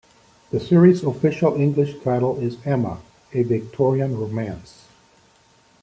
The 0.49 0.59
series' 0.59 1.03
official 1.03 1.53
English 1.57 1.93
title 2.03 2.39
is 2.39 2.57
"Emma- 2.65 3.03
A 3.33 3.43
Victorian 3.43 4.17
Romance". 4.17 4.85